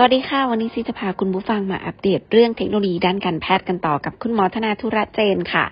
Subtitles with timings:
[0.00, 5.64] สวัสดีค่ะ วันนี้ซีจะพาคุณผู้ฟังมาอัปเดตเรื่องเทคโนโลยีด้านการแพทย์กันต่อกับคุณหมอธนาธุระเจนค่ะ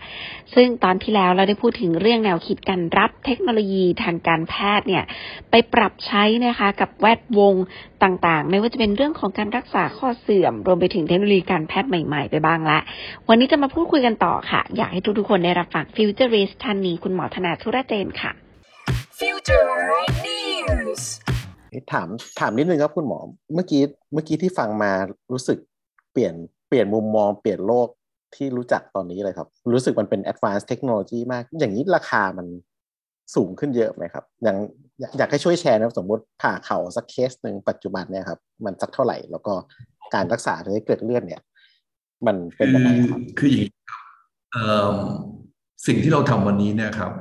[0.55, 5.05] ซึ่งตอนที่แล้วเราได้พูดถึงเรื่องแนวคิดการรับเทคโนโลยีทางการแพทย์เนี่ย
[5.51, 7.55] ไปปรับใช้นะคะกับแวดวง
[8.03, 12.79] ต่างๆ ไม่ว่าจะเป็นเรื่องของการรักษาข้อเสื่อม รวมไปถึงเทคโนโลยีการแพทย์ใหม่ๆ ไปบ้างละ
[13.29, 18.31] วันนี้จะมาพูดคุยกันต่อค่ะ อยากให้ทุกๆคนได้รับฟังฟิวเจอริสท่านนี้คุณหมอธนาธุระเจนค่ะ
[19.19, 19.71] Future
[20.27, 21.03] News
[21.93, 22.09] ถาม
[22.41, 23.19] ถามนิดนึงครับคุณหมอ
[23.55, 24.93] เมื่อกี้เมื่อกี้ที่ฟังมา
[25.33, 25.59] รู้สึก
[26.13, 26.35] เปลี่ยน
[26.69, 27.89] เปลี่ยนมุมมองเปลี่ยนโลก
[28.37, 32.47] ที่รู้จักตอนนี้เลยครับ รู้สึกมันเป็น advanced technology มาก อย่างนี้ราคามัน
[33.35, 34.57] สูงขึ้นเยอะไหมครับ อย่าง
[35.19, 39.55] อยากให้ช่วยแชร์นะสมมติผ่าเข่าสักเคสหนึ่งปัจจุบันเนี่ยครับ มันสักเท่าไหร่ แล้วก็
[40.15, 41.43] การรักษาที่เกิดเลือดเนี่ย
[42.27, 43.63] มันเป็นยังไงครับ คืออย่าง
[45.87, 47.13] สิ่งที่เราทำวันนี้เนี่ยครับ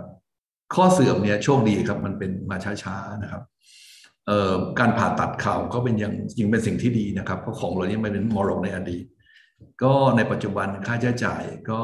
[0.76, 3.42] ข้อเสื่อมเนี่ยโชคดีครับ มันเป็นมาช้าๆนะครับ
[4.80, 9.06] การผ่าตัดเข่าก็เป็นอย่างจริงเป็นสิ่งที่ดีนะครับ เพราะของเรานี้มันเป็นมรดกในอดีต
[9.84, 11.82] ก็ในปัจจุบันค่าใช้จ่ายก็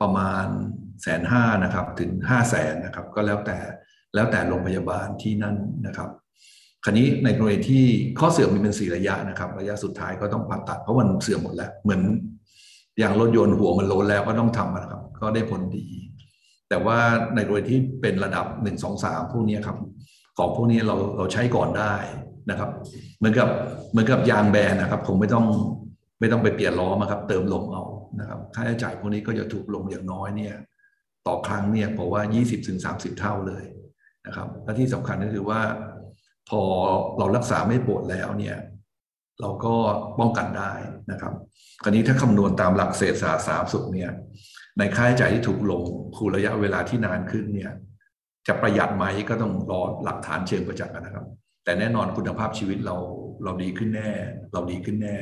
[0.00, 0.46] ประมาณ
[1.02, 3.58] แสนห้านะครับถึงห้าแสนนะครับก็แล้วแต่
[4.14, 6.10] แล้วแต่โรงพยาบาลที่นั่นนะครับ
[6.84, 7.84] คราวนี้ในกรณีที่
[8.18, 12.00] ข้อเสื่อมมีเป็นสี่ระยะนะครับ ระยะสุดท้ายก็ต้องผ่าตัดเพราะมันเสื่อมหมดแล้ว เหมือน
[12.98, 15.86] อย่างรถยนต์หัวมันโลนแล้วก็ต้องทำนะครับ ก็ได้ผลดี
[16.68, 16.98] แต่ว่า
[17.34, 19.78] ในกรณีที่เป็นระดับหนึ่งสองสามพวกนี้ครับ
[20.38, 21.94] ของพวกนี้เราเราใช้ก่อนได้
[22.50, 22.70] นะครับ
[23.18, 23.48] เหมือนกับ
[23.90, 25.46] เหมือนกับยางแบนนะครับผมไม่ต้อง
[26.20, 27.84] ไม่ต้องไปเปลี่ยนล้อมาครับ เติมลมเอา
[28.20, 30.54] นะครับ ค่าใช้จ่ายพวกนี้ก็จะถูกลงอย่างน้อยเนี่ย
[31.26, 32.22] ต่อครั้งเนี่ยผมว่า
[32.70, 33.64] 20-30 เท่าเลย
[34.26, 35.60] นะครับ และที่สำคัญก็คือว่า
[36.50, 36.62] พอ
[37.18, 38.56] เรารักษาไม่ปวดแล้วเนี่ย
[39.40, 39.74] เราก็
[40.18, 40.72] ป้องกันได้
[41.10, 41.34] นะครับ
[41.82, 44.10] คราวนี้ถ้าคำนวณตามหลักเศรษฐศาสตร์สามสุขเนี่ย
[44.78, 45.82] ในค่าใช้จ่ายที่ถูกลง
[46.16, 47.72] คูณระยะเวลาที่นานขึ้นเนี่ย
[48.46, 51.26] จะประหยัดไหมก็ต้องรอหลักฐานเชิงประจักษ์นะครับ
[51.64, 52.96] แต่แน่นอนคุณภาพชีวิตเรา
[53.44, 54.10] เราดีขึ้นแน่
[54.52, 55.16] เราดีขึ้นแน่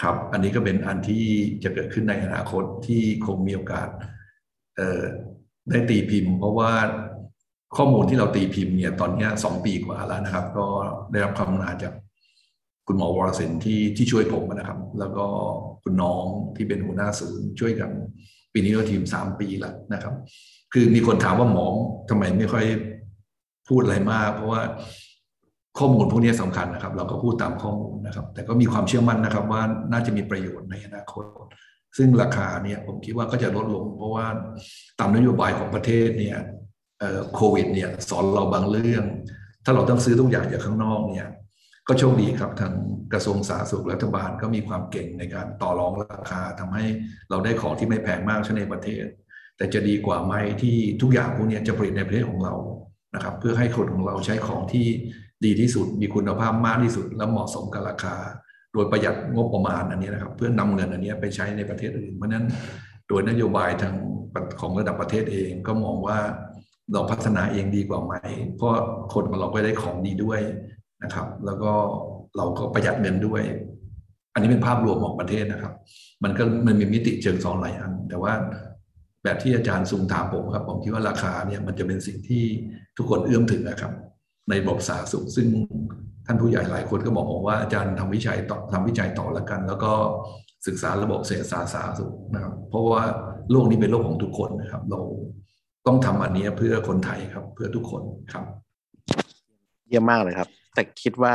[0.00, 1.24] ครับ อันนี้ก็เป็นอันที่
[1.64, 3.88] จะเกิดขึ้นในอนาคตที่คงมีโอกาส
[5.70, 6.72] ได้ตีพิมพ์ เพราะว่า
[7.76, 10.66] ข้อมูลที่เราตีพิมพ์เนี่ยตอนนี้สองปีกว่าแล้วนะครับ ก็
[11.10, 11.92] ได้รับคำนาจาก
[12.86, 15.26] คุณหมอวรศินที่ที่ช่วยผมนะครับ แล้วก็
[15.82, 16.24] คุณน้อง
[16.56, 17.90] ที่เป็นหัวหน้าศูนย์ช่วยกัน
[18.52, 20.14] ปีนี้เราทีมสามปีล้วนะครับ
[20.74, 21.66] คือมีคนถามว่าหมอ
[22.08, 22.64] ทำไมไม่ค่อย
[23.68, 24.62] พูดอะไรมาก เพราะว่า
[25.78, 29.62] ข้อมูลพวกนี้สำคัญนะครับ เราก็พูดตามข้อมูลนะครับ แต่ก็มีความเชื่อมั่นนะครับ ว่า
[29.92, 31.24] น่าจะมีประโยชน์ในอนาคต
[31.96, 34.26] ซึ่งราคาเนี่ยผมคิดว่าก็จะลดลง เพราะว่า
[34.98, 36.38] ตามนโยบายของประเทศเนี่ย
[37.34, 39.04] โควิดเนี่ยสอนเราบางเรื่อง
[39.64, 41.28] ถ้าเราต้องซื้อทุกอย่างจากข้างนอกเนี่ย
[41.88, 42.72] ก็โชคดีครับทาง
[43.12, 46.84] กระทรวงสาธารณสุขรัฐบาลก็มีความเก่งในการต่อรองราคาทำให้
[47.30, 49.04] เราได้ของที่ไม่แพงมากใช่ในประเทศ
[49.56, 52.54] แต่จะดีกว่าไหมที่ทุกอย่างพวกนี้จะผลิตในประเทศของเรา
[53.14, 54.86] นะครับ เพื่อให้คนของเราใช้ของที่
[55.44, 58.16] ดีที่สุด มีคุณภาพมากที่สุด และเหมาะสมกับราคา
[58.72, 62.44] โดยประหยัดงบประมาณอันนี้นะครับ เพื่อนำเงินอันนี้ไปใช้ในประเทศอื่น เพราะนั้น
[63.08, 63.94] โดยนโยบายทาง
[64.60, 66.18] ของระดับประเทศเองก็มองว่า
[66.92, 68.14] เราพัฒนาเองดีกว่าไหม
[68.56, 68.70] เพราะ
[69.14, 70.40] คนของเราก็ได้ของดีด้วย
[71.02, 71.72] นะครับ แล้วก็
[72.36, 73.42] เราก็ประหยัดเงินด้วย
[74.34, 75.72] อันนี้เป็นภาพรวมของประเทศนะครับ
[76.24, 78.32] มันก็มันมีมิติเชิงสองหลายอัน แต่ว่า
[79.24, 82.44] แบบที่อาจารย์ซุงถามผมครับผมคิดว่าราคาเนี่ยมันจะเป็นสิ่งที่
[82.96, 83.92] ทุกคนเอื้อมถึงนะครับ
[84.48, 85.46] ในระบบสาธารณสุขซึ่ง
[86.26, 89.92] ท่านผู้ใหญ่หลายคนก็บอกผมว่าอาจารย์ทำวิจัยต่อทำวิจัยต่อแล้วกัน แล้วก็
[90.66, 93.02] ศึกษาระบบเศรษฐศาสตร์สาธารณสุขนะครับ เพราะว่า
[93.50, 95.00] โลกนี้เป็นโลกของทุกคนนะครับ เรา
[95.86, 98.02] ต้องทำอันนี้เพื่อคนไทยครับ เพื่อทุกคน
[98.32, 98.44] ครับ
[99.88, 101.34] เยี่ยมมากเลยครับ แต่คิดว่า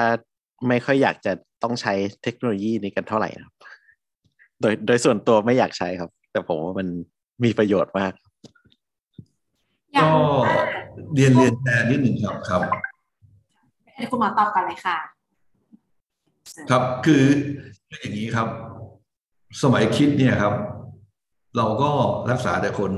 [0.68, 1.32] ไม่ค่อยอยากจะ
[1.64, 3.54] ต้องใช้เทคโนโลยีนี้กันเท่าไหร่ครับ
[4.62, 6.88] โดยโดยส่วนตัวไม่อยากใช้ครับ แต่ผมว่ามัน
[7.44, 8.14] มีประโยชน์มาก
[10.02, 10.10] ก็
[11.16, 12.62] เรียนเรียนแทนนิดหนึ่งครับครับ
[13.96, 14.98] ให้คุณหมอตอบก่อนเลยค่ะ
[16.70, 17.24] ครับคือ
[18.02, 18.48] อย่างนี้ครับ
[19.64, 20.53] สมัยคิดเนี่ยครับ
[21.58, 21.91] เราก็
[22.32, 22.91] รักษาแต่คน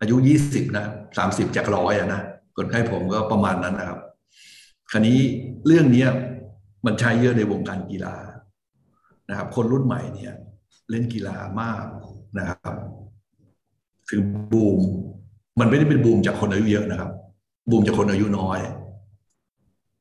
[0.00, 0.86] อายุยี่สิบนะ
[1.18, 2.20] สามสิบจากร้อยอะนะ
[2.56, 4.00] คนไข้ผมก็ประมาณนั้นนะครับ
[4.90, 5.18] คราวนี้
[5.66, 6.06] เรื่องนี้
[6.86, 8.16] มันใช้เยอะในวงการกีฬา
[9.28, 10.34] นะครับ คนรุ่นใหม่เนี่ย
[10.90, 11.84] เล่นกีฬามาก
[12.38, 12.74] นะครับ
[14.08, 14.20] คือ
[14.52, 14.80] บูม
[15.60, 17.10] มันไม่ได้เป็นบูมจากคนอายุเยอะนะครับ
[17.70, 18.60] บูมจากคนอายุน้อย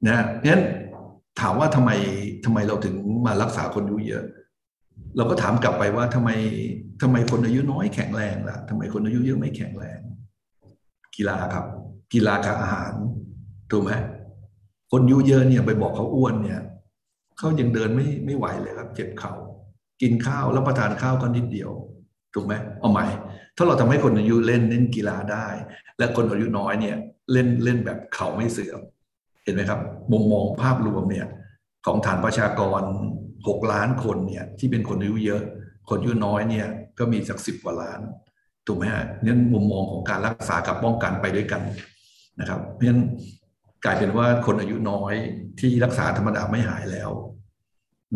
[0.07, 0.61] นะงั้น
[1.39, 1.91] ถามว่าทำไม
[2.45, 2.95] ทำไมเราถึง
[3.25, 4.23] มารักษาคนอายุเยอะ
[5.17, 6.29] เราก็ถามกลับไปว่าทำไม
[7.01, 9.99] ทำไมคนอายุน้อยแข็งแรงล่ะทำไมคนอายุเยอะไม่แข็งแรง
[11.15, 11.65] กีฬาครับ
[12.13, 12.93] กีฬากับอาหาร
[13.71, 13.91] ถูกไหม
[14.91, 16.61] คนอายุเยอะเนี่ยไปบอกเขาอ้วนเนี่ย
[17.37, 19.33] เขายังเดินไม่ไม่ไหวเลยครับ เจ็บเขา่า
[20.01, 21.71] กินข้าวแล้วประทานข้าวก็นิดเดียว
[22.33, 23.05] ถูกไหมเอาใหม่
[23.57, 25.47] ถ้าเราทำให้คนอายุเล่นเล่นกีฬาได้
[25.97, 26.97] และคนอายุน้อยเนี่ย
[27.31, 28.79] เล่นเล่นแบบเขาไม่เสื่อม
[29.43, 29.79] เห็นไหมครับ
[30.11, 31.27] มุมมองภาพรวมเนี่ย
[31.85, 32.81] ของฐานประชากร
[33.47, 35.41] หกล้านคนเนี่ยที่เป็นคนอายุเยอะ
[35.89, 36.67] คนอายุน้อยเนี่ย
[36.99, 37.99] ก็มีสักสิบกว่าล้าน
[38.67, 41.61] ถูกไหมฮะนั่นมุมมองของการรักษากับป้องกันไปด้วยกัน
[42.39, 43.01] นะครับเพราะฉะนั้น
[43.85, 45.13] กลายเป็นว่าคนอายุน้อย
[45.59, 47.09] ที่รักษาธรรมดาไม่หายแล้ว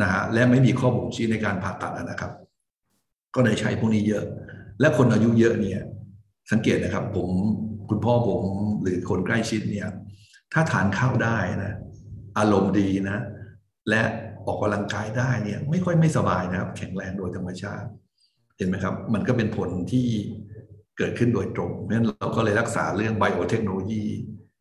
[0.01, 2.31] นะฮะและไม่มีข้อบ่งชี้ในการผ่าตัดนะครับ
[3.35, 4.25] ก็เลยใช้พวกนี้เยอะ
[4.79, 5.81] และคนอายุเยอะเนี่ย
[6.51, 7.29] สังเกตนะครับผม
[7.89, 8.43] คุณพ่อผม
[8.81, 9.87] หรือคนใกล้ชิดเนี่ย
[10.53, 11.73] ถ้าทานข้าวได้นะ
[12.37, 13.17] อารมณ์ดีนะ
[13.89, 14.01] และ
[14.45, 17.87] ออกกำลังกายได้เนี่ย ไม่ค่อยไม่สบายนะครับ แข็งแรงโดยธรรมชาติ
[18.57, 20.07] เห็นไหมครับ มันก็เป็นผลที่
[20.97, 24.03] เกิดขึ้นโดยตรง เพราะฉะนั้นเราก็เลยรักษาเรื่องไบโอเทคโนโลยี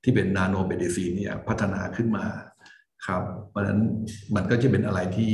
[0.03, 2.25] ที่เป็นนาโนเมดิซีนเนี่ยพัฒนาขึ้นมา
[3.07, 3.81] ครับ เพราะฉะนั้น
[4.35, 5.33] มันก็จะเป็นอะไรที่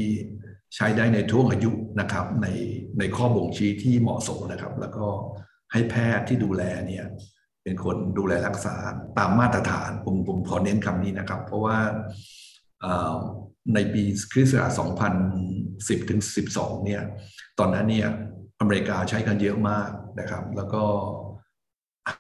[0.74, 1.70] ใช้ได้ในช่วอายุ
[2.00, 2.46] นะครับใน
[2.98, 5.06] ในข้อบ่งชี้ที่เหมาะสมนะครับ แล้วก็
[5.72, 7.04] ให้แพทย์ที่ดูแลเนี่ย
[7.62, 8.76] เป็นคนดูแลรักษา
[9.18, 11.78] ตามมาตรฐานผมผมขอเน้นคำนี้นะครับ เพราะว่า
[13.74, 14.72] ในปีคริสต์ศักราช
[16.00, 16.20] 2010ถึง
[16.52, 17.02] 12เนี่ย
[17.58, 18.08] ตอนนั้นเนี่ย
[18.60, 19.90] อเมริกาใช้กันเยอะมาก
[20.20, 20.82] นะครับ แล้วก็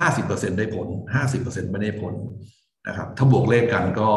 [0.00, 0.88] 50%ได้ผล
[1.28, 2.14] 50%ไม่ได้ผล
[2.88, 4.10] นะครับ ถ้าบวกเลขกันก็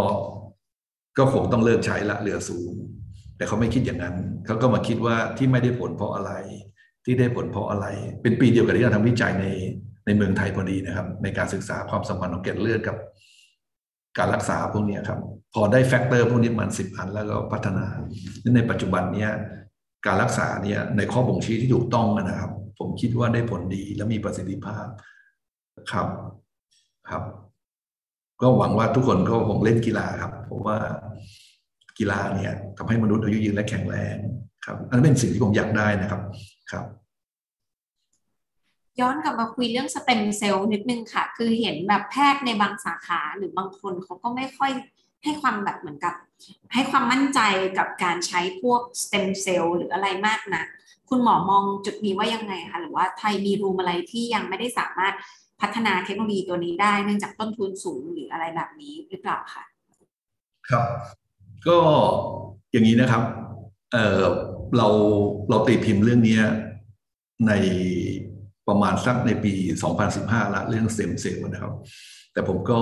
[1.18, 2.82] ก็คงต้องเลิกใช้ละเหลือศูนย์
[3.42, 4.16] แต่เขาไม่คิดอย่างนั้น
[4.46, 6.32] เขาก็มาคิดว่าที่ไม่ได้ผลเพราะอะไร
[7.06, 7.86] ที่ได้ผลเพราะอะไร
[8.22, 9.46] เป็นปีเดียวกับที่เราทำวิจัยใน
[10.06, 12.96] ในเมืองไทยพอดีนะครับ ในการศึกษาความสัมพันธ์ของเกล็ดเลือดกับ
[14.18, 15.20] การรักษาพวกนี้ครับ
[15.54, 17.86] พอได้ factor พวกนี้มันสิบอันแล้วก็พัฒนา
[18.56, 19.32] ในปัจจุบันเนี้ย
[20.06, 24.86] การรักษาเนี่ยในข้อบ่งชี้ที่ถูกต้องนะครับ ผมคิดว่าได้ผลดีและมีประสิทธิภาพ
[25.92, 26.08] ครับ
[27.10, 27.24] ครับ
[28.42, 30.78] ก็หวังว่าทุกคนก็คงเล่นกีฬาครับ เพราะว่า
[31.98, 34.16] กีฬาเนี่ยทำให้มนุษย์อายุยืนและแข็งแรง
[34.66, 36.22] ครับอันนั้นเป็นสิ่งที่ผมอยากได้นะครับ
[36.72, 36.86] ครับ
[39.00, 44.72] ย้อนกลับมาคุยเรื่องสเต็มเซลล์นิดนึงค่ะ คือเห็นแบบแพทย์ในบางสาขาหรือบางคนเขาก็ไม่ค่อย
[45.24, 46.14] ให้ความแบบเหมือนกับ
[46.74, 47.40] ให้ความมั่นใจ
[47.78, 50.64] กับการใช้พวกสเต็มเซลล์หรืออะไรมากนะ
[51.10, 55.14] คุณหมอมองจุดนี้ว่ายังไงคะหรือว่าไทยมีรูมอะไรที่ยังไม่ได้สามารถ
[55.62, 59.64] พัฒนาเทคโนโลยีตัวนี้ได้เนื่องจากต้นทุนสูงหรืออะไรแบบนี้หรือเปล่าคะ
[60.70, 60.88] ครับ
[61.68, 61.78] ก็
[62.72, 63.24] อย่างนี้นะครับ
[63.94, 64.24] เออ
[64.78, 64.88] เรา
[65.50, 66.40] เราตีพิมพ์เรื่องนี้
[67.48, 67.54] ใน
[68.68, 69.54] ประมาณสักในปี
[70.04, 71.74] 2015 ละเรื่องเซมเซลนะครับ
[72.34, 72.82] แต่ผมก็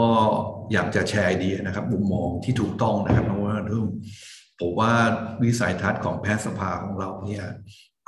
[0.73, 3.55] อยากจะแชร์ไอเดียนะครับ มุมมองที่ถูกต้องนะครับเพราะว่า
[4.59, 4.93] ผมว่า
[5.43, 7.45] วิสัยทัศน์ของแพทยสภาของเราเนี่ย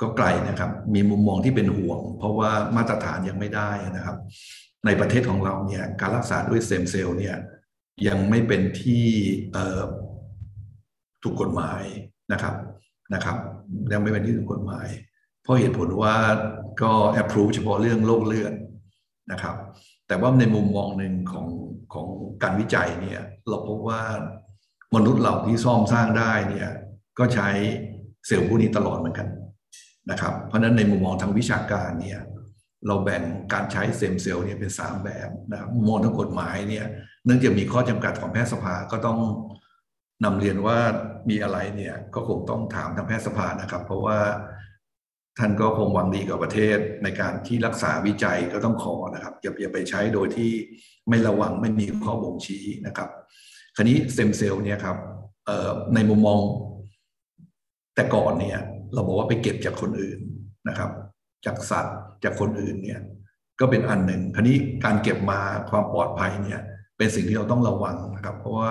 [0.00, 4.16] ก็ไกลนะครับ มีมุมมองที่เป็นห่วง เพราะว่ามาตรฐานยังไม่ได้นะครับ
[4.86, 7.36] ในประเทศของเราเนี่ยการรักษาด้วยเซมเซลล์เนี่ย
[8.08, 9.06] ยังไม่เป็นที่
[11.22, 11.82] ถูกกฎหมาย
[12.32, 12.54] นะครับ
[13.14, 13.36] นะครับ
[13.92, 14.86] ยังไม่เป็นที่ถูกกฎหมาย
[15.42, 16.14] เพราะเหตุผลว่า
[16.82, 18.52] ก็ approve เฉพาะเรื่องโรคเลือด
[19.32, 19.56] นะครับ
[20.08, 21.46] แต่ว่าในมุมมองหนึ่งของ
[21.92, 22.06] ของ
[22.42, 24.02] การวิจัยเนี่ยเราพบว่า
[24.96, 26.68] มนุษย์เราที่ซ่อมสร้างได้เนี่ย
[27.18, 27.48] ก็ใช้
[28.26, 29.28] เซลล์พวกนี้ตลอดเหมือนกัน
[30.10, 32.20] นะครับ เพราะนั้นในมุมมองทางวิชาการเนี่ย
[32.86, 33.22] เราแบ่ง
[33.52, 36.86] การใช้เซมเซลล์เนี่ยเป็น 3 แบบนะครับมุมมองทางกฎหมายเนี่ย
[37.24, 39.18] เนื่องจากมีข้อจำกัดของแพทยสภาก็ต้อง
[40.24, 40.78] นำเรียนว่า
[41.30, 44.18] มีอะไรเนี่ยก็คงต้องถามทางแพทยสภานะครับ เพราะว่า
[45.38, 50.50] ท่านก็คงหวังดีกับประเทศในการที่รักษาวิจัยก็ต้องขอนะครับอย่าอย่าไปใช้โดยที่
[51.08, 53.08] ไม่ระวังไม่มีข้อบ่งชี้นะครับ
[53.76, 54.96] คราวนี้เซมเซลล์เนี่ยครับ
[55.94, 56.40] ในมุมมอง
[57.94, 58.58] แต่ก่อนเนี่ย
[58.94, 60.18] เราบอกว่าไปเก็บจากคนอื่น
[60.68, 60.90] นะครับ
[61.46, 63.00] จากสัตว์จากคนอื่นเนี่ย
[63.60, 66.60] ก็เป็นอันหนึ่งคราวนี้การเก็บมาความปลอดภัยเนี่ย
[66.96, 68.70] เป็นสิ่งที่เราต้องระวังนะครับ เพราะว่า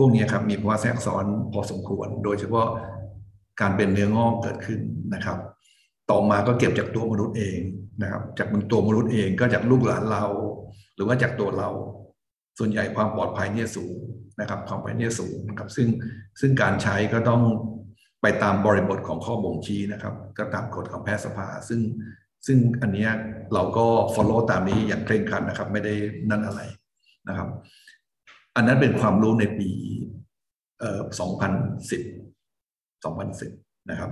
[0.00, 2.68] พวกนี้ครับมีภาวะแทรกซ้อนพอสมควร โดยเฉพาะ
[3.60, 4.80] การเป็นเนื้องอกเกิดขึ้น
[5.14, 5.38] นะครับ
[6.10, 7.58] ต่อมาก็เก็บจากตัวมนุษย์เอง
[8.02, 10.24] นะครับ จากตัวมนุษย์เองก็จากลูกหลานเรา
[10.94, 11.68] หรือว่าจากตัวเรา
[12.58, 13.96] ส่วนใหญ่ความปลอดภัยเนี่ยสูง
[14.40, 15.88] นะครับความปลอดภัยเนี่ยสูงนะครับ ซึ่ง
[16.40, 17.42] ซึ่งการใช้ก็ต้อง
[18.22, 21.80] ไปตามบริบทของข้อบ่งชี้นะครับ ก็ตามกฎของแพทยสภา ซึ่ง
[22.46, 23.06] ซึ่งอันนี้
[23.54, 25.94] เราก็ follow ตามนี้อย่างเคร่งครัดนะครับ ไม่ได้
[26.30, 26.60] นั่นอะไร
[27.28, 27.48] นะครับ
[28.56, 29.70] อันนั้นเป็นความรู้ในปี
[30.80, 31.00] เอ่อ
[32.20, 34.10] 2010 2010 นะครับ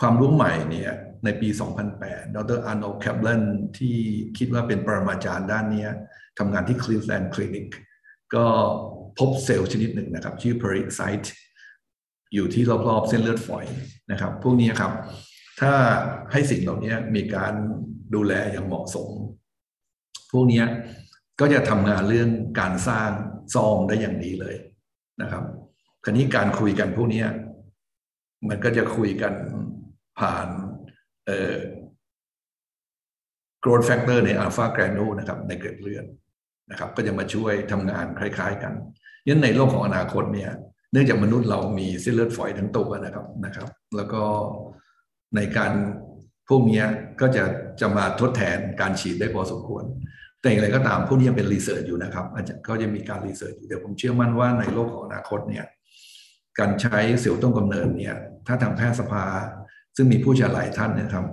[0.00, 0.92] ความรู้ใหม่เนี่ย
[1.24, 1.48] ในปี
[1.92, 2.58] 2008 ดร.
[2.66, 3.42] Arnold Caplan
[3.78, 3.96] ที่
[4.38, 5.86] คิดว่าเป็นปรมาจารย์ด้านนี้
[6.38, 7.68] ทำงานที่ Cleveland Clinic
[8.34, 8.46] ก็
[9.18, 11.28] พบเซลล์ชนิดหนึ่งนะครับ ชื่อ pericyte
[12.34, 13.66] อยู่ที่รอบๆเส้นเลือดฝอย
[14.10, 14.92] นะครับ พวกนี้ครับ
[15.60, 15.72] ถ้า
[16.32, 17.52] ให้สิ่งเหล่านี้มีการ
[18.14, 19.08] ดูแลอย่างเหมาะสม
[20.32, 20.64] พวกนี้
[21.40, 23.10] ก็จะทำงานเรื่องการสร้าง
[23.54, 24.56] ซองได้อย่างดีเลย
[25.22, 25.44] นะครับ
[26.04, 27.24] คราวนี้การคุยกันพวกนี้
[28.48, 29.32] มันก็จะคุยกัน
[30.18, 30.48] ผ่าน
[33.62, 36.06] growth factor ใน alpha granule นะครับ ในเกล็ดเลือด
[36.70, 38.72] นะครับ ก็จะมาช่วยทำงานคล้ายๆกัน
[39.26, 40.52] ยันในโลกของอนาคตเนี่ย
[40.92, 44.22] เนื่องจากมนุษย์เรามีเส้นเลือดฝอยทั้งตัวนะครับนะครับ แล้วก็
[45.36, 45.72] ในการ
[46.48, 46.84] พวกนี้
[47.20, 47.44] ก็จะ
[47.80, 49.84] จะมาทดแทนการฉีดได้พอสมควร
[50.42, 55.66] แต่อย่างไรก็ตามพวกนี้เป็นรีเสิร์ชอยู่นะครับ อาจจะก็จะมีการรีเสิร์ชอยู่แต่ผมเชื่อมั่นว่าในโลกของอนาคตเนี่ย
[56.58, 59.24] การใช้เซลล์ต้นกำเนิดเนี่ยถ้าทางแพทยสภา
[59.96, 61.26] ซึ่งมีผู้เชี่ยวชาญหลายท่านนะครับ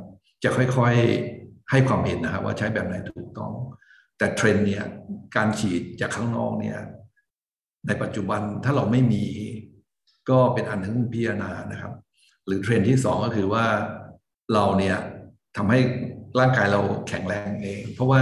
[0.43, 3.51] จะค่อยๆให้ความเห็นนะครับว่าใช้แบบไหนถูกต้อง
[4.17, 4.85] แต่เทรนเนี่ย
[5.35, 6.77] การฉีดจากข้างนอกเนี่ย
[7.87, 9.23] ในปัจจุบันถ้าเราไม่มี
[10.29, 11.93] ก็เป็นอันหนึ่งพิจารณานะครับ
[12.45, 13.65] หรือเทรนด์ที่สองก็คือว่า
[14.53, 14.97] เราเนี่ย
[15.57, 15.79] ทำให้
[16.39, 18.19] ร่างกายเราแข็งแรงเอง เพราะว่า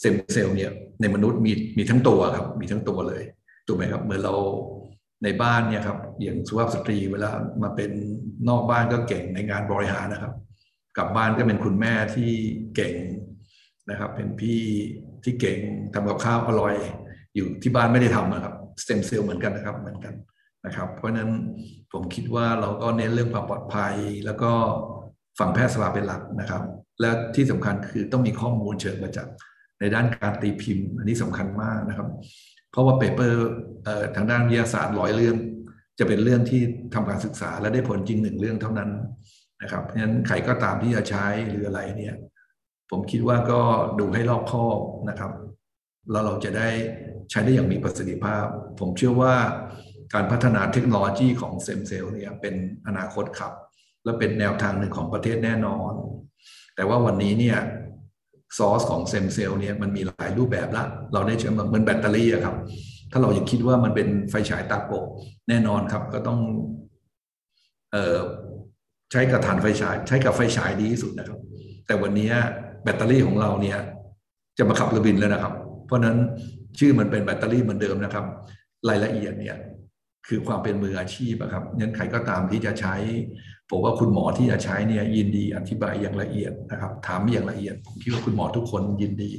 [0.00, 3.22] เซลล์เซลล์เนี่ยในมนุษย์มีมีทั้งตัวครับมีทั้งตัวเลย
[3.66, 4.34] ถูกไหมครับเหมือนเรา
[5.24, 7.30] ในบ้านเนี่ยครับอย่างสุภาพสตรีเวลา
[7.62, 7.90] มาเป็น
[8.48, 10.32] นอกบ้านก็เก่งในงานบริหารนะครับ
[10.96, 12.30] กลับบ้านก็เป็นคุณแม่ที่
[12.76, 12.94] เก่ง
[13.90, 14.62] นะครับ เป็นพี่
[15.24, 15.58] ที่เก่ง
[15.94, 16.74] ทำกับข้าวอร่อย
[17.34, 20.14] อยู่ที่บ้านไม่ได้ทำนะครับสเต็มเซลล์เหมือนกันนะครับเหมือนกัน
[20.66, 21.30] นะครับ เพราะฉะนั้น
[21.92, 24.50] ผมคิดว่าเราก็เน้นเรื่องความปลอดภัย แล้วก็
[25.38, 26.62] ฝั่งแพทย์สภาเป็นหลักนะครับ
[27.00, 29.34] และที่สำคัญคือต้องมีข้อมูลเชิงประจักษ์
[29.80, 32.08] ในด้านการตีพิมพ์ อันนี้สำคัญมากนะครับ
[32.70, 33.40] เพราะว่าเปเปอร์
[34.16, 35.36] ทางด้านวิทยาศาสตร์ร้อยเรื่อง
[35.98, 36.62] จะเป็นเรื่องที่
[36.94, 38.90] ทำการศึกษาและได้ผลจริงหนึ่งเรื่องเท่านั้น
[39.62, 42.14] นะครับเพราะฉะนั้นใครก็ตามที่จะใช้หรืออะไรเนี่ย
[42.90, 43.60] ผมคิดว่าก็
[44.00, 44.78] ดูให้รอบคอบ
[45.08, 45.32] นะครับ
[46.10, 46.68] แล้วเราจะได้
[47.30, 48.44] ใช้ได้อย่างมีประสิทธิภาพ
[48.80, 49.34] ผมเชื่อว่า
[50.14, 52.54] การพัฒนาเทคโนโลยีของ stem cell เนี่ยเป็น
[52.86, 53.52] อนาคตครับ
[54.04, 55.92] และเป็นแนวทางหนึ่งของประเทศแน่นอน
[56.76, 57.58] แต่ว่าวันนี้เนี่ย
[58.58, 62.56] source ของ stem cell เนี่ยมันมีหลายรูปแบบละ เราได้ใช้เหมือนแบตเตอรี่ครับ
[63.12, 64.92] ถ้าเราอยากคิดว่ามันเป็นไฟฉายตาโก
[65.48, 66.40] แน่นอนครับ ก็ต้อง
[67.92, 68.18] เอ่อ
[69.12, 71.38] ใช้กับฐานไฟฉาย ใช้กับไฟฉายดีที่สุดนะครับ
[71.86, 72.30] แต่วันนี้
[72.82, 73.78] แบตเตอรี่ของเราเนี่ย
[74.58, 75.54] จะมาขับเรือบินแล้วนะครับ
[75.86, 76.16] เพราะนั้น
[76.78, 78.24] ชื่อมันเป็นแบตเตอรี่เหมือนเดิมนะครับ
[78.88, 79.56] รายละเอียดเนี่ย
[80.26, 82.94] คือความเป็นมืออาชีพครับงั้นใครก็ตามที่จะใช้
[83.70, 89.30] ผมว่าคุณหมอที่จะใช้เนี่ยยินดีอธิบายอย่างละเอียดนะครับ ถามอย่างละเอียด ผมคิดว่าคุณหมอทุกคนยินดี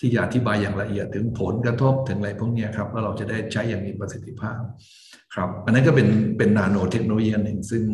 [0.00, 4.60] ที่จะอธิบายอย่างละเอียดถึงผลกระทบถึงอะไรพวกนี้ครับว่าเราจะได้ใช้อย่างมีประสิทธิภาพ
[5.34, 6.08] ครับ อันนั้นก็เป็น
[6.38, 7.84] เป็นนาโนเทคโนโลยีหนึ่งซึ่ง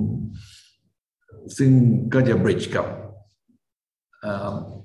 [1.58, 1.70] ซึ่ง
[2.14, 2.86] ก็จะ bridge กับ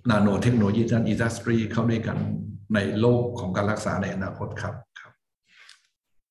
[0.09, 2.17] นาโนเทคโนโลยีด้าน industry เข้าด้วยกัน
[2.73, 5.13] ในโลกของการรักษาในอนาคตครับครับ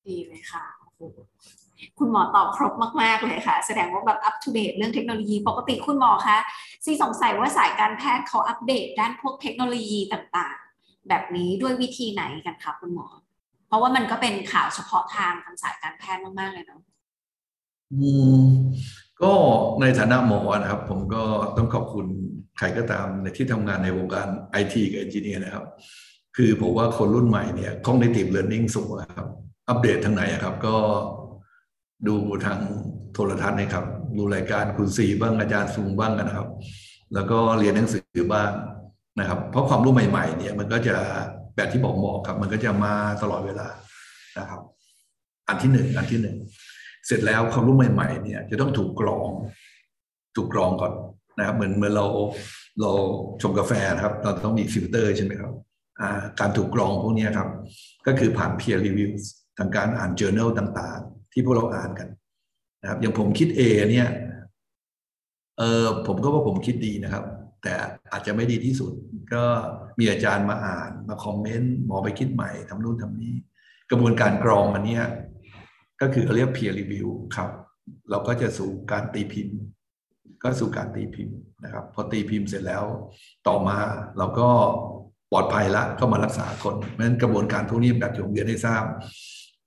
[0.07, 0.63] ดีเลยค่ะ
[1.99, 6.37] คุณหมอตอบครบมาก ๆ เลยค่ะ แสดงว่าแบบอัปเดตเรื่องเทคโนโลยีปกติคุณหมอคะ
[6.85, 13.07] ซีสงสัยว่าสายการแพทย์เขาอัปเดตด้านพวกเทคโนโลยีต่างๆ แบบนี้ด้วยวิธีไหนกันคะคุณหมอ
[13.67, 16.81] เพราะว่ามันก็เป็นข่าวเฉพาะทางทางสายการแพทย์มากๆเลยเนาะ
[17.93, 18.11] อื
[18.41, 18.45] ม
[19.21, 19.31] ก็
[19.81, 21.23] ในฐานะหมอนะครับ ผมก็
[21.57, 22.05] ต้องขอบคุณ
[22.57, 25.65] ใครก็ตามในที่ทำงานในวงการไอทีกับเอนจิเนียร์นะครับ
[26.35, 29.27] คือผมว่าคนรุ่นใหม่เนี่ย cognitive learning สูงครับ
[29.69, 30.75] อัปเดตทางไหนครับ ก็
[32.07, 32.59] ดูทาง
[33.13, 33.85] โทรทัศน์นะครับ
[34.17, 36.47] ดูรายการคุณสีบ้างอาจารย์ซุงบ้างนะครับ
[37.13, 38.51] แล้วก็เรียนหนังสือบ้าง
[39.19, 40.95] นะครับ เพราะความรู้ใหม่ๆเนี่ยมันก็จะ
[41.55, 43.67] แบบที่บอกหมอครับ มันก็จะมาตลอดเวลา
[44.39, 44.61] นะครับ
[45.47, 46.37] อันที่หนึ่งอันที่หนึ่ง
[47.07, 49.27] เสร็จแล้วความรู้ใหม่ ๆ เนี่ย จะต้องถูกกรอง
[50.35, 50.93] ถูกกรองก่อน
[51.37, 52.05] นะครับเหมือนเมื่อเรา
[52.81, 52.91] เรา
[53.41, 55.53] ชงกาแฟนะครับ เราต้องมีฟิลเตอร์ใช่ไหมครับ
[56.39, 57.49] การถูกกรองพวกนี้ครับ
[58.07, 59.09] ก็คือผ่าน peer review
[59.57, 62.07] ทางการอ่าน journal ต่างๆ ที่พวกเราอ่านกัน
[62.81, 63.61] นะครับ อย่างผมคิด A
[63.91, 64.09] เนี่ย
[65.59, 67.25] เออผมก็ว่าผมคิดดีนะครับ
[67.63, 67.73] แต่
[68.11, 68.91] อาจจะไม่ดีที่สุด
[69.33, 69.43] ก็
[69.99, 73.33] มีอาจารย์มาอ่านมาคอมเมนต์หมอไปคิดใหม่ทำนู่นทำนี้
[73.89, 74.99] กระบวนการกรองอันนี้
[76.01, 77.49] ก็คือเรียก peer review ครับ
[78.09, 79.57] เราก็จะสู่การตีพิมพ์
[80.43, 82.83] ก็สู่การตีพิมพ์นะครับ พอตีพิมพ์เสร็จแล้ว
[83.47, 83.77] ต่อมา
[84.17, 84.49] เราก็
[85.31, 88.83] ปลอดภัยละก็มารักษาคนเพราะฉะนั้นกระบวนการพวกนี้แบบที่ผมเรียนให้ทราบ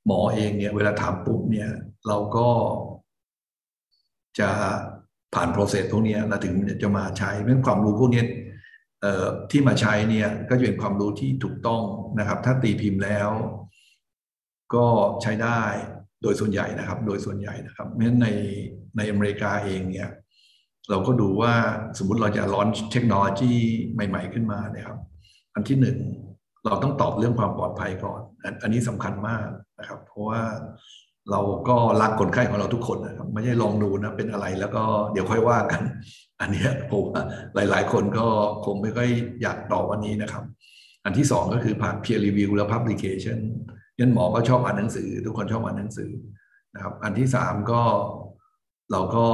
[0.09, 1.71] หมอเองเนี่ย เวลาถามปุ๊บเนี่ย
[2.07, 2.49] เราก็
[4.39, 4.51] จะ
[5.35, 8.25] ผ่านโปรเซสพวกนี้เราถึงจะมาใช้เพราะความรู้พวกนี้
[9.51, 11.83] ที่มาใช้เนี่ยก็จะเป็นความรู้ที่ถูกต้อง
[12.19, 13.31] นะครับ ถ้าตีพิมพ์แล้ว
[14.75, 14.87] ก็
[15.23, 15.63] ใช้ได้
[16.23, 18.29] โดยส่วนใหญ่นะครับ โดยส่วนใหญ่นะครับเพราะฉะนั้นใน
[18.97, 20.09] ในอเมริกาเองเนี่ย
[20.91, 21.55] เราก็ดูว่า
[21.99, 23.53] สมมุติเราจะร้อนเทคโนโลยี
[23.95, 24.99] ใหม่ ๆ ขึ้นมาเนี่ยครับ
[25.55, 25.99] อันที่หนึ่ง
[26.69, 28.21] เราต้องตอบเรื่องความปลอดภัยก่อน
[28.63, 29.47] อันนี้สำคัญมาก
[29.79, 30.41] นะครับ เพราะว่า
[31.31, 34.83] เราก็รักคนไข้ของเราทุกคนนะครับ ไม่ใช่ลองดูนะเป็นอะไรแล้วก็
[35.13, 35.83] เดี๋ยวค่อยว่ากัน
[36.41, 37.05] อันนี้ผม
[37.55, 38.27] หลาย ๆ คนก็
[38.67, 39.09] คงไม่ค่อย
[39.43, 40.45] อยากตอบวันนี้นะครับ
[41.05, 43.39] อันที่สองก็คือผ่าน peer review และ publication
[43.99, 46.11] ยันหมอก็ชอบอ่านหนังสือ ทุกคนชอบอ่านหนังสือ
[46.75, 47.83] นะครับ อันที่สามก็
[48.93, 49.27] เราก็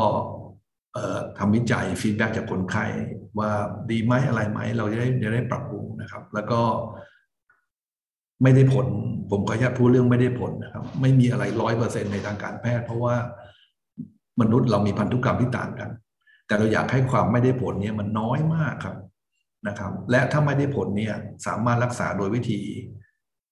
[1.38, 2.84] ทำวิจัยฟีดแบ็จากคนไข้
[3.38, 3.50] ว่า
[3.90, 6.60] ดีไหมอะไรไหมเราจะได้จะได้ปรับปรุงนะครับ แล้วก็
[8.44, 8.86] ไม่ได้ผล
[9.30, 13.14] ผมก็อยากพูดเรื่องไม่ได้ผลนะครับ ไม่มีอะไรร้อยเปอร์เซ็นในทางการแพทย์เพราะว่า
[14.40, 15.90] มนุษย์เรามีพันธุกรรมที่ต่างกัน
[16.46, 18.96] แต่เราอยากให้ความไม่ได้ผลเนี่ยมันน้อยมากครับ
[19.68, 21.14] นะครับ และถ้าไม่ได้ผลเนี่ย
[21.46, 22.60] สามารถรักษาโดยวิธี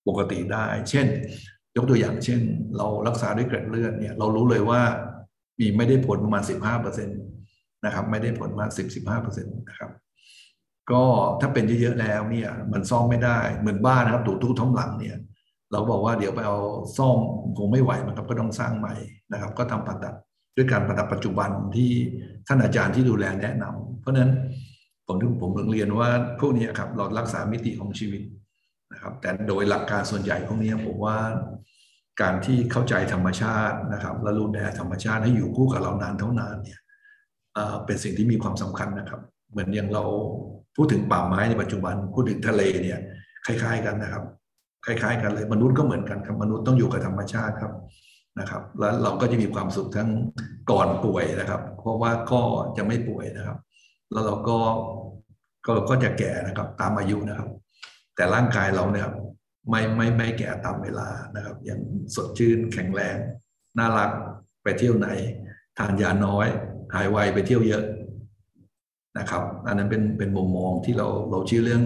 [0.08, 1.06] ปกติได้ เช่น
[1.76, 2.40] ยกตัวอย่างเช่น
[2.76, 4.80] เรารักษาด้วยเกล็ดเลือดเนี่ยเรารู้เลยว่า
[5.58, 7.12] มีไม่ได้ผลประมาณสิบห้าเปอร์เซ็นต
[7.84, 9.90] นะครับ ไม่ได้ผลมาสิบสิบห้าเปอร์เซ็นต์นะครับ
[10.90, 11.02] ก็
[11.40, 15.16] ถ้าเป็นเยอะๆแล้วเนี่ย มันซ่อมไม่ได้เหมือนบ้านนะครับถูกทุกท้องหลังเนี่ย
[15.72, 16.56] เราบอกว่าเดี๋ยวไปเอา
[16.98, 17.18] ซ่อม
[17.58, 18.94] คงไม่ไหวมันครับก็ต้องสร้างใหม่
[19.32, 20.14] นะครับ ก็ทำผ่าตัด
[20.56, 21.90] ด้วยการผ่าตัดปัจจุบันที่
[22.46, 24.32] ท่านอาจารย์ที่ดูแลแนะนำเพราะฉะนั้น
[25.06, 26.08] ผมถึงผมเรียนว่า
[26.40, 28.22] พวกนี้ครับเรารักษามิติของชีวิต
[28.92, 31.16] นะครับ แต่โดยหลักการส่วนใหญ่พวกนี้ผมว่า
[32.20, 36.80] การที่เข้าใจธรรมชาตินะครับ และรู้แลธรรมชาติให้อยู่คู่กับเรานานเท่านานเนี่ย
[37.86, 39.20] เป็นสิ่งที่มีความสำคัญนะครับ
[39.50, 40.04] เหมือนอย่างเรา
[40.76, 43.00] พูดถึงป่าไม้ในปัจจุบัน พูดถึงทะเลเนี่ย
[43.46, 44.24] คล้าย ๆกันนะครับ
[44.86, 47.72] คล้าย ๆ กันเลยมนุษย์ก็เหมือนกันครับมนุษย์ต้องอยู่กับธรรมชาติครับ
[48.40, 50.10] นะครับ แล้วเราก็จะมีความสุขทั้ง
[50.70, 52.42] ก่อนป่วยนะครับ เพราะว่าก็
[52.76, 53.58] จะไม่ป่วยนะครับ
[54.12, 54.58] แล้วเราก็
[55.66, 57.48] ก็ก็จะแก่นะครับ ตามอายุนะครับ
[58.16, 59.08] แต่ร่างกายเราเนี่ย
[59.70, 61.78] ไม่ไม่ไม่แก่ตามเวลานะครับ ยัง
[62.14, 63.16] สดชื่นแข็งแรง
[63.78, 64.10] น่ารัก
[64.62, 65.08] ไปเที่ยวไหน
[65.78, 66.46] ทานยาน้อย
[66.94, 67.84] หายไวไปเที่ยวเยอะ
[69.18, 71.82] นะครับ อันนั้นเป็นเป็นมุมมองที่เราเราชื่อเรื่อง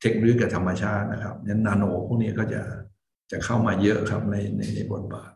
[0.00, 2.62] เทคโนโลยีกับธรรมชาตินะครับนั้นนาโนพวกนี้ก็จะ
[3.30, 5.32] จะเข้ามาเยอะครับในในในบทบาท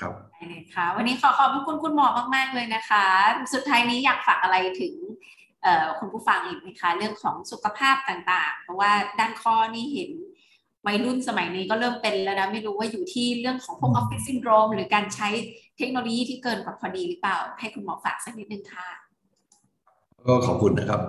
[0.00, 3.04] ครับได้เลยค่ะวันนี้ขอขอบพระคุณคุณหมอมาก ๆ เลยนะคะ
[3.54, 4.94] สุดท้ายนี้อยากฝากอะไรถึง
[5.98, 10.10] คุณผู้ฟังอีกไหมคะ เรื่องของสุขภาพต่างๆ เพราะว่าด้านข้อนี่เห็น
[10.86, 15.28] วัยรุ่นสมัยนี้ก็เริ่มเป็นแล้วนะ ไม่รู้ว่าอยู่ที่เรื่องของพวกออฟฟิศซินโดรมหรือการใช้
[15.78, 18.88] เทคโนโลยีที่เกินกว่าพอดีหรือเปล่า ให้คุณหมอฝากสักนิดนึงค่ะ
[20.28, 21.00] ก็ขอบคุณนะครับ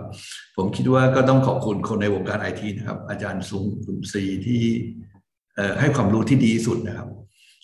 [0.58, 4.64] ผมคิดว่าก็ต้องขอบคุณคนในวงการไอทีนะครับ อาจารย์ซุงคุณซีที่
[5.80, 7.10] ให้ความรู้ที่ดีที่สุดนะครับ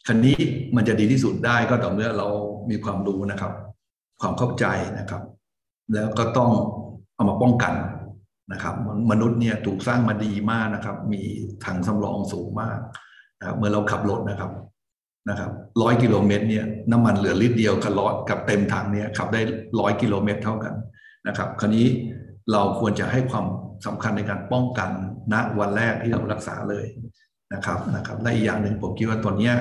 [0.08, 0.38] คันนี้
[0.76, 2.28] มันจะดีที่สุดได้ก็ต่อเมื่อเรา
[2.70, 3.52] มีความรู้นะครับ
[4.22, 4.66] ความเข้าใจ
[5.00, 5.22] นะครับ
[5.94, 6.52] แล้วก็ต้อง
[7.16, 7.74] เอามาป้องกัน
[8.52, 8.76] นะครับ
[9.12, 11.22] มนุษย์เนี่ยถูกสร้างมาดีมากนะครับ มี
[11.66, 12.78] ถังสำรองสูงมาก
[13.40, 14.52] นะครับเมื่อเราขับรถนะครับ
[15.30, 19.42] นะครับร้อยกิโลเมตรเนี่ยน้ำมันเหลือลิตรเดียวกับร้อยกับเต็มถังเนี่ยขับได้
[19.80, 20.74] ร้อยกิโลเมตรเท่ากัน
[21.28, 21.88] นะครับ คราวนี้
[22.52, 23.46] เราควรจะให้ความ
[23.86, 24.90] สำคัญในการป้องกัน
[25.34, 26.86] ณวันแรกที่เรารักษาเลย
[27.54, 29.52] นะครับนะครับ และอีกอย่างหนึ่งผมคิดว่าตอนนี้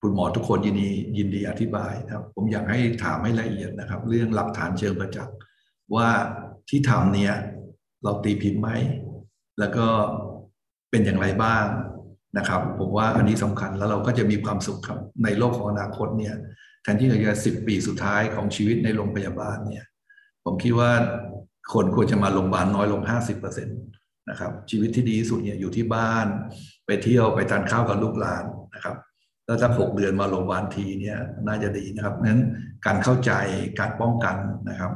[0.00, 5.36] คุณหมอทุกคนยินดียินดีอธิบายนะครับ ผมอยากให้ถามให้ละเอียดนะครับ เรื่องหลักฐานเชิงประจักษ์
[5.94, 6.08] ว่า
[6.68, 7.34] ที่ทำเนี่ย
[8.02, 8.68] เราตีผิดไหม
[9.58, 9.86] แล้วก็
[10.90, 11.64] เป็นอย่างไรบ้าง
[12.38, 16.34] นะครับ ผมว่าอันนี้สำคัญแล้วเราก็จะมีความสุขครับในโลกของอนาคตเนี่ย
[16.82, 19.84] แทนที่เราจะสิบปีสุดท้ายของชีวิตในโรงพยาบาลเนี่ย
[20.44, 20.90] ผมคิดว่า
[21.72, 23.72] คนควรจะมาโรงพยาบาลน้อยลงห้าสิบเปอร์เซ็นต
[24.30, 26.26] นะครับชีวิตที่ดีที่สุดเนี่ยอยู่ที่บ้าน
[26.86, 28.96] ไปเที่ยวไปทานข้าวกับลูกหลานนะครับ
[29.46, 32.42] แล้วถ้าหกเดือนมาโรงพยาบาลทีเนี่ยน่าจะดีนะครับนั้น
[32.86, 33.32] การเข้าใจ
[33.80, 34.36] การป้องกัน
[34.68, 34.92] นะครับ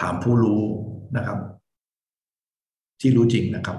[0.00, 0.62] ถามผู้รู้
[1.16, 1.38] นะครับ
[3.00, 3.78] ที่รู้จริงนะครับ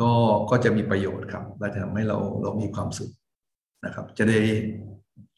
[0.00, 0.12] ก็
[0.50, 3.10] ก็จะมีประโยชน์ครับและจะทำให้เราเรามีความสุข
[3.84, 4.38] นะครับ จะได้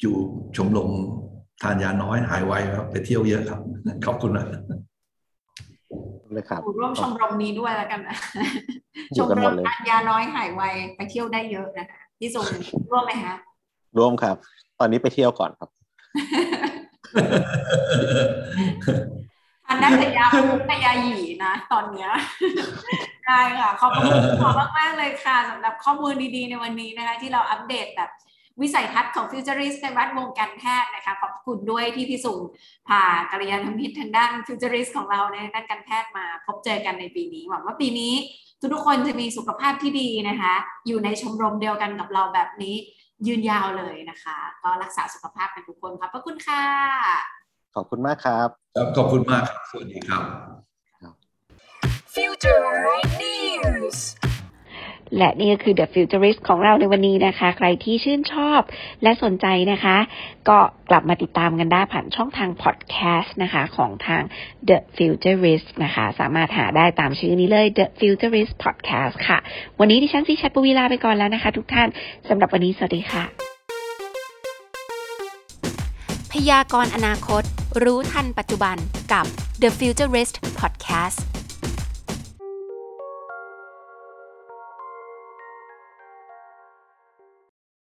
[0.01, 0.17] อยู่
[0.57, 0.91] ชมรม
[1.63, 3.61] ทานยาน้อยหายไวครับไปเที่ยวเยอะครับ
[4.07, 4.47] ขอบคุณนะ
[6.37, 8.17] เลยครับร่วมชมรมนี้ด้วยแล้วกันนะ
[9.15, 10.63] อชยู่มกันรหมมดเลยทานยาน้อยหายไว
[10.97, 12.47] ไปเที่ยวได้เยอะนะคะพี่สุง
[12.91, 13.35] ร่วมไหมคะ
[13.99, 14.37] ร่วมครับ
[14.79, 15.69] ตอนนี้ไปเที่ยวก่อนครับ
[19.67, 22.11] ทานได้แต่ยาคุกแต่ยาหยีนะ ตอนเนี้ย
[23.27, 28.11] ได้ค่ะขอบคุณคุณหมอมากๆเลยค่ะสำหรับข้อมูลดีๆในวันนี้นะคะ ที่เราอัปเดตแบบ
[28.63, 32.41] วิสัยทัศน์ของฟิวเจอริสในแวดวงการแพทย์นะคะขอบคุณด้วยที่พี่สุง
[32.89, 38.15] พากัลยาณมิตรทางด้านฟิวเจอริสของเราในด้านการแพทย์มาพบเจอกันในปีนี้หวังว่าปีนี้
[38.75, 40.55] ทุกๆคนจะมีสุขภาพที่ดีนะคะ
[40.87, 42.75] อยู่ในชมรมเดียวกันกับเราแบบนี้
[43.27, 46.65] ยืนยาวเลยนะคะ ก็รักษาสุขภาพกันทุกคนขอบพระคุณค่ะ
[47.75, 50.25] ขอบคุณมากครับครับขอบคุณมากครับสวัสดีครับ
[52.15, 52.67] Future
[53.21, 53.99] News
[55.19, 58.61] และนี่ก็คือ The Futurist ของเราในวันนี้นะคะ ใครที่ชื่นชอบ
[59.03, 59.97] และสนใจนะคะ
[60.49, 60.59] ก็
[60.91, 64.23] กลับมาติดตามกันได้ผ่านช่องทางพอดแคสต์นะคะของทาง
[64.69, 69.39] The Futurist นะคะ สามารถหาได้ตามชื่อนี้เลย The Futurist Podcast ค่ะ
[69.81, 71.89] วันนี้ดิฉันซีชัดปวีลาไปก่อนแล้วนะคะ ทุกท่าน
[72.29, 73.25] สำหรับวันนี้สวัสดีค่ะ
[76.33, 77.43] พยากรณ์อนาคต
[77.83, 78.77] รู้ทันปัจจุบัน
[79.13, 79.27] กับ
[79.63, 81.19] The Futurist Podcast